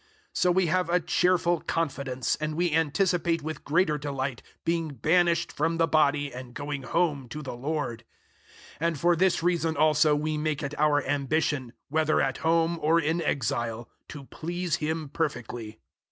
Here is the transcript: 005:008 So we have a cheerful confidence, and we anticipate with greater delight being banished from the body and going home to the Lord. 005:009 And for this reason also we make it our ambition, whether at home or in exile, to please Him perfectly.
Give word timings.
005:008 0.01 0.07
So 0.39 0.51
we 0.51 0.65
have 0.65 0.89
a 0.89 0.99
cheerful 0.99 1.59
confidence, 1.61 2.35
and 2.37 2.55
we 2.55 2.71
anticipate 2.73 3.43
with 3.43 3.63
greater 3.63 3.99
delight 3.99 4.41
being 4.65 4.93
banished 4.95 5.51
from 5.51 5.77
the 5.77 5.87
body 5.87 6.33
and 6.33 6.55
going 6.55 6.81
home 6.81 7.29
to 7.29 7.43
the 7.43 7.53
Lord. 7.53 8.03
005:009 8.79 8.87
And 8.87 8.99
for 8.99 9.15
this 9.15 9.43
reason 9.43 9.77
also 9.77 10.15
we 10.15 10.39
make 10.39 10.63
it 10.63 10.73
our 10.79 11.03
ambition, 11.05 11.73
whether 11.89 12.19
at 12.19 12.37
home 12.37 12.79
or 12.81 12.99
in 12.99 13.21
exile, 13.21 13.91
to 14.07 14.23
please 14.23 14.77
Him 14.77 15.07
perfectly. 15.07 15.77